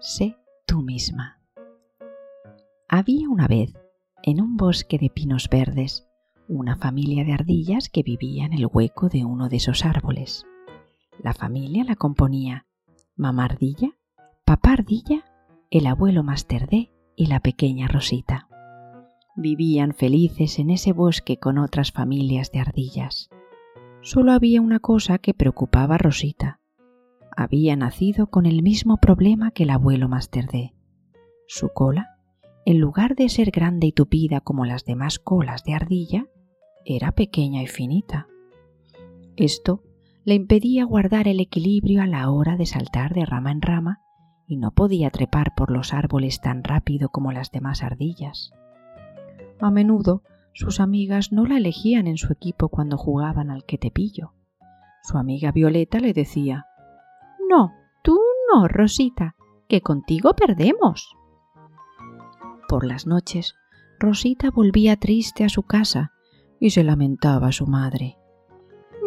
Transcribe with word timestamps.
Sé 0.00 0.34
tú 0.66 0.80
misma. 0.80 1.42
Había 2.88 3.28
una 3.28 3.46
vez, 3.46 3.74
en 4.22 4.40
un 4.40 4.56
bosque 4.56 4.96
de 4.96 5.10
pinos 5.10 5.50
verdes, 5.50 6.08
una 6.48 6.76
familia 6.76 7.22
de 7.22 7.34
ardillas 7.34 7.90
que 7.90 8.02
vivía 8.02 8.46
en 8.46 8.54
el 8.54 8.66
hueco 8.66 9.10
de 9.10 9.26
uno 9.26 9.50
de 9.50 9.58
esos 9.58 9.84
árboles. 9.84 10.46
La 11.22 11.34
familia 11.34 11.84
la 11.84 11.96
componía 11.96 12.66
mamá 13.14 13.44
ardilla, 13.44 13.90
papá 14.46 14.72
ardilla, 14.72 15.22
el 15.70 15.86
abuelo 15.86 16.22
Masterdé 16.22 16.90
y 17.14 17.26
la 17.26 17.40
pequeña 17.40 17.86
Rosita. 17.86 18.48
Vivían 19.36 19.92
felices 19.92 20.58
en 20.58 20.70
ese 20.70 20.94
bosque 20.94 21.36
con 21.36 21.58
otras 21.58 21.92
familias 21.92 22.50
de 22.52 22.60
ardillas. 22.60 23.28
Solo 24.00 24.32
había 24.32 24.62
una 24.62 24.80
cosa 24.80 25.18
que 25.18 25.34
preocupaba 25.34 25.96
a 25.96 25.98
Rosita. 25.98 26.59
Había 27.40 27.74
nacido 27.74 28.26
con 28.26 28.44
el 28.44 28.62
mismo 28.62 28.98
problema 28.98 29.50
que 29.50 29.62
el 29.62 29.70
abuelo 29.70 30.10
Masterdé. 30.10 30.74
Su 31.48 31.70
cola, 31.70 32.18
en 32.66 32.80
lugar 32.80 33.16
de 33.16 33.30
ser 33.30 33.50
grande 33.50 33.86
y 33.86 33.92
tupida 33.92 34.42
como 34.42 34.66
las 34.66 34.84
demás 34.84 35.18
colas 35.18 35.64
de 35.64 35.72
ardilla, 35.72 36.26
era 36.84 37.12
pequeña 37.12 37.62
y 37.62 37.66
finita. 37.66 38.26
Esto 39.36 39.82
le 40.24 40.34
impedía 40.34 40.84
guardar 40.84 41.28
el 41.28 41.40
equilibrio 41.40 42.02
a 42.02 42.06
la 42.06 42.30
hora 42.30 42.58
de 42.58 42.66
saltar 42.66 43.14
de 43.14 43.24
rama 43.24 43.52
en 43.52 43.62
rama 43.62 44.02
y 44.46 44.58
no 44.58 44.72
podía 44.72 45.08
trepar 45.08 45.54
por 45.56 45.70
los 45.70 45.94
árboles 45.94 46.42
tan 46.42 46.62
rápido 46.62 47.08
como 47.08 47.32
las 47.32 47.50
demás 47.50 47.82
ardillas. 47.82 48.52
A 49.60 49.70
menudo 49.70 50.24
sus 50.52 50.78
amigas 50.78 51.32
no 51.32 51.46
la 51.46 51.56
elegían 51.56 52.06
en 52.06 52.18
su 52.18 52.34
equipo 52.34 52.68
cuando 52.68 52.98
jugaban 52.98 53.50
al 53.50 53.64
que 53.64 53.78
te 53.78 53.90
pillo. 53.90 54.34
Su 55.02 55.16
amiga 55.16 55.52
Violeta 55.52 56.00
le 56.00 56.12
decía 56.12 56.66
No, 57.50 57.74
tú 58.02 58.20
no, 58.52 58.68
Rosita, 58.68 59.34
que 59.68 59.80
contigo 59.80 60.34
perdemos. 60.34 61.16
Por 62.68 62.86
las 62.86 63.08
noches, 63.08 63.56
Rosita 63.98 64.52
volvía 64.52 64.94
triste 64.96 65.42
a 65.42 65.48
su 65.48 65.64
casa 65.64 66.12
y 66.60 66.70
se 66.70 66.84
lamentaba 66.84 67.48
a 67.48 67.52
su 67.52 67.66
madre. 67.66 68.16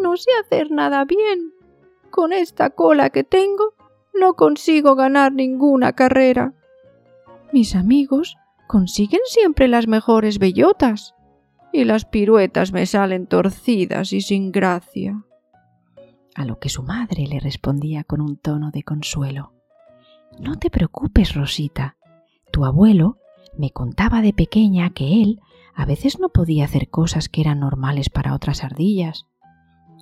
No 0.01 0.17
sé 0.17 0.29
hacer 0.41 0.71
nada 0.71 1.05
bien. 1.05 1.53
Con 2.09 2.33
esta 2.33 2.71
cola 2.71 3.11
que 3.11 3.23
tengo, 3.23 3.75
no 4.13 4.33
consigo 4.33 4.95
ganar 4.95 5.31
ninguna 5.31 5.93
carrera. 5.93 6.53
Mis 7.53 7.75
amigos 7.75 8.35
consiguen 8.67 9.21
siempre 9.23 9.69
las 9.69 9.87
mejores 9.87 10.37
bellotas 10.37 11.15
y 11.71 11.85
las 11.85 12.03
piruetas 12.03 12.73
me 12.73 12.85
salen 12.87 13.25
torcidas 13.25 14.11
y 14.11 14.19
sin 14.19 14.51
gracia. 14.51 15.23
A 16.35 16.45
lo 16.45 16.59
que 16.59 16.69
su 16.69 16.83
madre 16.83 17.27
le 17.27 17.39
respondía 17.39 18.03
con 18.03 18.21
un 18.21 18.37
tono 18.37 18.71
de 18.71 18.83
consuelo. 18.83 19.53
No 20.39 20.57
te 20.57 20.69
preocupes, 20.69 21.35
Rosita. 21.35 21.97
Tu 22.51 22.65
abuelo 22.65 23.17
me 23.57 23.71
contaba 23.71 24.21
de 24.21 24.33
pequeña 24.33 24.89
que 24.91 25.21
él 25.21 25.39
a 25.75 25.85
veces 25.85 26.19
no 26.19 26.29
podía 26.29 26.65
hacer 26.65 26.89
cosas 26.89 27.29
que 27.29 27.41
eran 27.41 27.59
normales 27.59 28.09
para 28.09 28.33
otras 28.33 28.63
ardillas. 28.63 29.25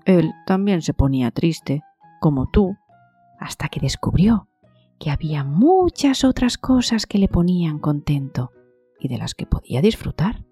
Él 0.05 0.31
también 0.45 0.81
se 0.81 0.93
ponía 0.93 1.31
triste, 1.31 1.81
como 2.19 2.49
tú, 2.49 2.75
hasta 3.39 3.69
que 3.69 3.79
descubrió 3.79 4.47
que 4.99 5.09
había 5.09 5.43
muchas 5.43 6.23
otras 6.23 6.57
cosas 6.59 7.07
que 7.07 7.17
le 7.17 7.27
ponían 7.27 7.79
contento 7.79 8.51
y 8.99 9.07
de 9.07 9.17
las 9.17 9.33
que 9.33 9.47
podía 9.47 9.81
disfrutar. 9.81 10.45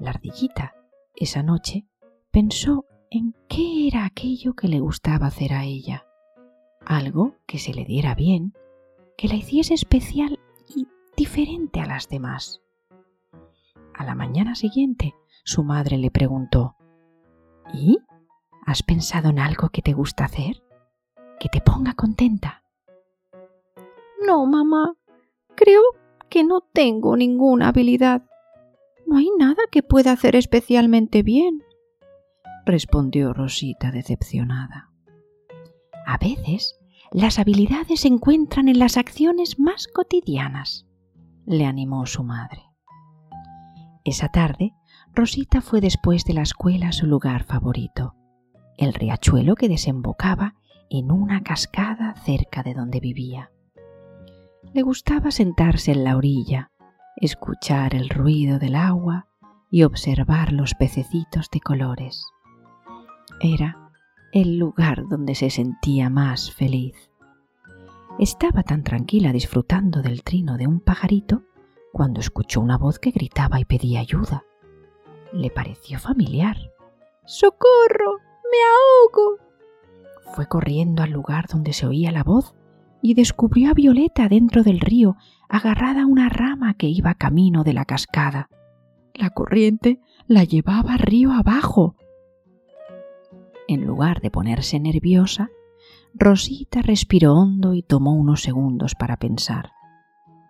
La 0.00 0.10
ardillita, 0.10 0.74
esa 1.14 1.44
noche, 1.44 1.86
pensó 2.32 2.84
en 3.14 3.34
qué 3.46 3.88
era 3.88 4.06
aquello 4.06 4.54
que 4.54 4.68
le 4.68 4.80
gustaba 4.80 5.26
hacer 5.26 5.52
a 5.52 5.64
ella. 5.64 6.06
Algo 6.86 7.36
que 7.46 7.58
se 7.58 7.74
le 7.74 7.84
diera 7.84 8.14
bien, 8.14 8.54
que 9.18 9.28
la 9.28 9.34
hiciese 9.34 9.74
especial 9.74 10.40
y 10.74 10.88
diferente 11.16 11.80
a 11.80 11.86
las 11.86 12.08
demás. 12.08 12.62
A 13.94 14.04
la 14.04 14.14
mañana 14.14 14.54
siguiente, 14.54 15.14
su 15.44 15.62
madre 15.62 15.98
le 15.98 16.10
preguntó 16.10 16.76
¿Y? 17.74 17.98
¿Has 18.64 18.82
pensado 18.82 19.28
en 19.28 19.38
algo 19.38 19.68
que 19.68 19.82
te 19.82 19.92
gusta 19.92 20.24
hacer? 20.24 20.62
¿Que 21.38 21.48
te 21.48 21.60
ponga 21.60 21.94
contenta? 21.94 22.62
No, 24.26 24.46
mamá. 24.46 24.94
Creo 25.54 25.82
que 26.30 26.44
no 26.44 26.60
tengo 26.60 27.16
ninguna 27.16 27.68
habilidad. 27.68 28.22
No 29.06 29.18
hay 29.18 29.28
nada 29.38 29.62
que 29.70 29.82
pueda 29.82 30.12
hacer 30.12 30.36
especialmente 30.36 31.22
bien, 31.22 31.62
respondió 32.64 33.32
Rosita 33.32 33.90
decepcionada. 33.90 34.90
A 36.06 36.18
veces 36.18 36.78
las 37.10 37.38
habilidades 37.38 38.00
se 38.00 38.08
encuentran 38.08 38.68
en 38.68 38.78
las 38.78 38.96
acciones 38.96 39.58
más 39.58 39.86
cotidianas, 39.86 40.86
le 41.46 41.66
animó 41.66 42.06
su 42.06 42.24
madre. 42.24 42.62
Esa 44.04 44.28
tarde, 44.28 44.72
Rosita 45.14 45.60
fue 45.60 45.80
después 45.80 46.24
de 46.24 46.34
la 46.34 46.42
escuela 46.42 46.88
a 46.88 46.92
su 46.92 47.06
lugar 47.06 47.44
favorito, 47.44 48.14
el 48.78 48.94
riachuelo 48.94 49.54
que 49.54 49.68
desembocaba 49.68 50.54
en 50.88 51.12
una 51.12 51.42
cascada 51.42 52.14
cerca 52.24 52.62
de 52.62 52.74
donde 52.74 53.00
vivía. 53.00 53.50
Le 54.72 54.82
gustaba 54.82 55.30
sentarse 55.30 55.92
en 55.92 56.04
la 56.04 56.16
orilla, 56.16 56.70
escuchar 57.16 57.94
el 57.94 58.08
ruido 58.08 58.58
del 58.58 58.74
agua 58.74 59.26
y 59.70 59.82
observar 59.82 60.52
los 60.52 60.74
pececitos 60.74 61.48
de 61.50 61.60
colores. 61.60 62.26
Era 63.42 63.90
el 64.32 64.56
lugar 64.56 65.08
donde 65.08 65.34
se 65.34 65.50
sentía 65.50 66.08
más 66.08 66.52
feliz. 66.52 67.10
Estaba 68.20 68.62
tan 68.62 68.84
tranquila 68.84 69.32
disfrutando 69.32 70.00
del 70.00 70.22
trino 70.22 70.56
de 70.56 70.68
un 70.68 70.78
pajarito 70.78 71.42
cuando 71.92 72.20
escuchó 72.20 72.60
una 72.60 72.78
voz 72.78 73.00
que 73.00 73.10
gritaba 73.10 73.58
y 73.58 73.64
pedía 73.64 73.98
ayuda. 73.98 74.44
Le 75.32 75.50
pareció 75.50 75.98
familiar. 75.98 76.56
¡Socorro! 77.24 78.18
¡Me 78.50 78.58
ahogo! 78.62 79.38
Fue 80.34 80.46
corriendo 80.46 81.02
al 81.02 81.10
lugar 81.10 81.46
donde 81.48 81.72
se 81.72 81.86
oía 81.86 82.12
la 82.12 82.22
voz 82.22 82.54
y 83.02 83.14
descubrió 83.14 83.70
a 83.70 83.74
Violeta 83.74 84.28
dentro 84.28 84.62
del 84.62 84.78
río, 84.78 85.16
agarrada 85.48 86.02
a 86.02 86.06
una 86.06 86.28
rama 86.28 86.74
que 86.74 86.86
iba 86.86 87.14
camino 87.14 87.64
de 87.64 87.72
la 87.72 87.86
cascada. 87.86 88.48
La 89.14 89.30
corriente 89.30 90.00
la 90.28 90.44
llevaba 90.44 90.96
río 90.96 91.32
abajo. 91.32 91.96
En 93.68 93.86
lugar 93.86 94.20
de 94.20 94.30
ponerse 94.30 94.80
nerviosa, 94.80 95.50
Rosita 96.14 96.82
respiró 96.82 97.34
hondo 97.34 97.74
y 97.74 97.82
tomó 97.82 98.14
unos 98.14 98.42
segundos 98.42 98.94
para 98.94 99.16
pensar. 99.16 99.72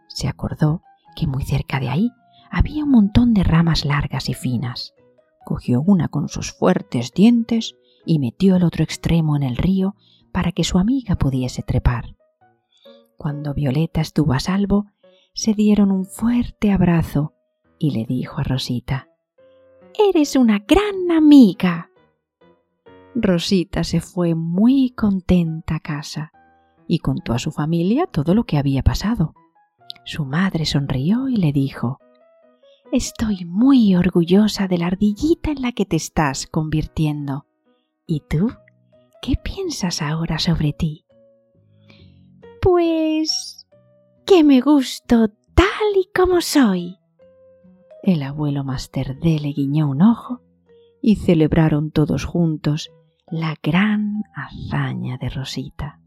Se 0.08 0.28
acordó 0.28 0.82
que 1.14 1.26
muy 1.26 1.44
cerca 1.44 1.78
de 1.78 1.88
ahí 1.88 2.10
había 2.50 2.84
un 2.84 2.90
montón 2.90 3.32
de 3.32 3.44
ramas 3.44 3.84
largas 3.84 4.28
y 4.28 4.34
finas. 4.34 4.94
Cogió 5.44 5.80
una 5.80 6.08
con 6.08 6.28
sus 6.28 6.52
fuertes 6.52 7.12
dientes 7.12 7.76
y 8.04 8.18
metió 8.18 8.56
el 8.56 8.64
otro 8.64 8.84
extremo 8.84 9.36
en 9.36 9.42
el 9.42 9.56
río 9.56 9.94
para 10.32 10.52
que 10.52 10.64
su 10.64 10.78
amiga 10.78 11.16
pudiese 11.16 11.62
trepar. 11.62 12.16
Cuando 13.16 13.54
Violeta 13.54 14.00
estuvo 14.00 14.32
a 14.32 14.40
salvo, 14.40 14.86
se 15.34 15.54
dieron 15.54 15.92
un 15.92 16.04
fuerte 16.04 16.72
abrazo 16.72 17.34
y 17.78 17.92
le 17.92 18.04
dijo 18.04 18.40
a 18.40 18.44
Rosita 18.44 19.08
Eres 19.96 20.36
una 20.36 20.58
gran 20.58 21.10
amiga. 21.10 21.91
Rosita 23.14 23.84
se 23.84 24.00
fue 24.00 24.34
muy 24.34 24.90
contenta 24.90 25.76
a 25.76 25.80
casa 25.80 26.32
y 26.88 26.98
contó 26.98 27.34
a 27.34 27.38
su 27.38 27.50
familia 27.52 28.06
todo 28.06 28.34
lo 28.34 28.44
que 28.44 28.58
había 28.58 28.82
pasado. 28.82 29.34
Su 30.04 30.24
madre 30.24 30.64
sonrió 30.64 31.28
y 31.28 31.36
le 31.36 31.52
dijo 31.52 31.98
Estoy 32.90 33.44
muy 33.44 33.94
orgullosa 33.94 34.68
de 34.68 34.78
la 34.78 34.88
ardillita 34.88 35.50
en 35.50 35.62
la 35.62 35.72
que 35.72 35.86
te 35.86 35.96
estás 35.96 36.46
convirtiendo. 36.46 37.46
¿Y 38.06 38.20
tú? 38.28 38.52
¿Qué 39.22 39.36
piensas 39.42 40.02
ahora 40.02 40.38
sobre 40.38 40.72
ti? 40.72 41.06
Pues... 42.60 43.66
que 44.26 44.44
me 44.44 44.60
gusto 44.60 45.28
tal 45.54 45.96
y 45.96 46.08
como 46.14 46.40
soy. 46.40 46.98
El 48.02 48.22
abuelo 48.22 48.64
Master 48.64 49.18
D 49.18 49.38
le 49.38 49.52
guiñó 49.52 49.88
un 49.88 50.02
ojo 50.02 50.42
y 51.00 51.16
celebraron 51.16 51.90
todos 51.92 52.24
juntos 52.24 52.90
la 53.32 53.56
gran 53.62 54.24
hazaña 54.34 55.16
de 55.16 55.30
Rosita. 55.30 56.01